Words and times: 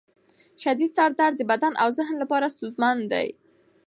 شدید 0.63 0.91
سر 0.95 1.09
درد 1.19 1.33
د 1.37 1.41
بدن 1.51 1.73
او 1.81 1.87
ذهن 1.97 2.15
لپاره 2.23 2.53
ستونزمن 2.55 2.97
دی. 3.11 3.27